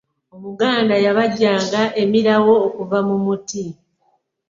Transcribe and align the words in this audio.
omuganda 0.35 0.95
yabajhanga 1.05 1.81
emilaeo 2.01 2.53
okuva 2.67 2.97
mu 3.07 3.15
miti 3.25 3.63